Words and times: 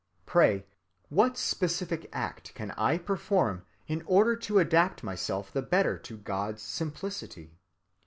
Pray, 0.25 0.65
what 1.09 1.37
specific 1.37 2.09
act 2.11 2.55
can 2.55 2.71
I 2.71 2.97
perform 2.97 3.67
in 3.85 4.01
order 4.07 4.35
to 4.35 4.57
adapt 4.57 5.03
myself 5.03 5.53
the 5.53 5.61
better 5.61 5.95
to 5.99 6.17
God's 6.17 6.63
simplicity? 6.63 7.53